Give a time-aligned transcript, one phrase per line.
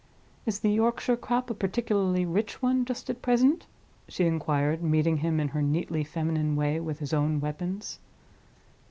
[0.47, 3.67] "Is the Yorkshire crop a particularly rich one just at present?"
[4.09, 7.99] she inquired, meeting him, in her neatly feminine way, with his own weapons.